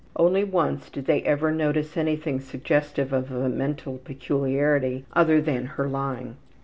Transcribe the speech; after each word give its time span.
Only 0.15 0.43
once 0.43 0.89
did 0.89 1.05
they 1.05 1.21
ever 1.21 1.51
notice 1.51 1.95
anything 1.95 2.39
suggestive 2.39 3.13
of 3.13 3.31
a 3.31 3.47
mental 3.47 3.99
peculiarity 3.99 5.05
other 5.13 5.39
than 5.43 5.67
her 5.77 5.87
lying. 5.87 6.37